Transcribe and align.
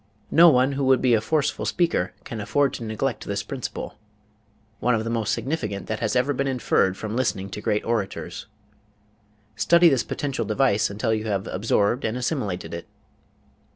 No 0.31 0.49
one 0.49 0.71
who 0.71 0.83
would 0.85 0.99
be 0.99 1.13
a 1.13 1.21
forceful 1.21 1.63
speaker 1.67 2.11
can 2.23 2.41
afford 2.41 2.73
to 2.73 2.83
neglect 2.83 3.23
this 3.27 3.43
principle 3.43 3.99
one 4.79 4.95
of 4.95 5.03
the 5.03 5.11
most 5.11 5.31
significant 5.31 5.85
that 5.85 5.99
has 5.99 6.15
ever 6.15 6.33
been 6.33 6.47
inferred 6.47 6.97
from 6.97 7.15
listening 7.15 7.51
to 7.51 7.61
great 7.61 7.85
orators. 7.85 8.47
Study 9.55 9.89
this 9.89 10.01
potential 10.03 10.43
device 10.43 10.89
until 10.89 11.13
you 11.13 11.25
have 11.25 11.45
absorbed 11.45 12.03
and 12.03 12.17
assimilated 12.17 12.73
it. 12.73 12.87